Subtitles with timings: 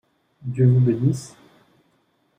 [0.41, 1.35] Dieu vous bénisse!